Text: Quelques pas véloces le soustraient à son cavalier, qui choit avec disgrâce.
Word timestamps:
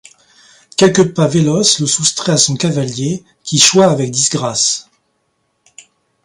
Quelques 0.77 1.13
pas 1.13 1.27
véloces 1.27 1.79
le 1.79 1.85
soustraient 1.85 2.31
à 2.31 2.37
son 2.37 2.55
cavalier, 2.55 3.23
qui 3.43 3.59
choit 3.59 3.85
avec 3.91 4.09
disgrâce. 4.09 4.89